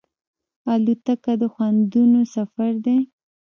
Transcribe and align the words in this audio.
الوتکه 0.71 1.33
د 1.41 1.43
خوندونو 1.53 2.19
سفر 2.35 2.71
دی. 2.85 2.97